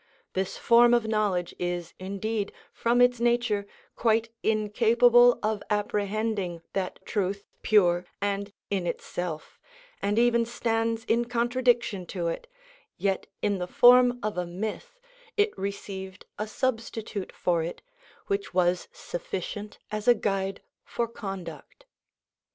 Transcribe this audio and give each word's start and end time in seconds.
This 0.33 0.57
form 0.57 0.95
of 0.95 1.05
knowledge 1.07 1.53
is 1.59 1.93
indeed, 1.99 2.51
from 2.73 3.01
its 3.01 3.19
nature, 3.19 3.67
quite 3.95 4.29
incapable 4.41 5.37
of 5.43 5.61
apprehending 5.69 6.63
that 6.73 6.99
truth 7.05 7.45
pure 7.61 8.05
and 8.19 8.51
in 8.71 8.87
itself, 8.87 9.59
and 10.01 10.17
even 10.17 10.43
stands 10.43 11.03
in 11.05 11.25
contradiction 11.25 12.07
to 12.07 12.29
it, 12.29 12.47
yet 12.97 13.27
in 13.43 13.59
the 13.59 13.67
form 13.67 14.17
of 14.23 14.39
a 14.39 14.47
myth 14.47 14.99
it 15.37 15.55
received 15.55 16.25
a 16.39 16.47
substitute 16.47 17.31
for 17.31 17.61
it 17.61 17.83
which 18.25 18.55
was 18.55 18.87
sufficient 18.91 19.77
as 19.91 20.07
a 20.07 20.15
guide 20.15 20.63
for 20.83 21.07
conduct. 21.07 21.85